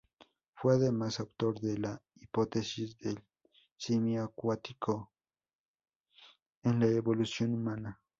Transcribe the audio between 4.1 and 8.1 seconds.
acuático en la evolución humana.